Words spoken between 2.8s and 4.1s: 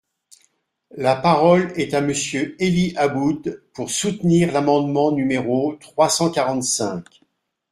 Aboud, pour